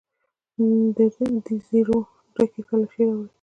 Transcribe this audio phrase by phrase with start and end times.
[1.47, 1.97] دزیرو
[2.35, 3.29] ډکي پلوشې راوړي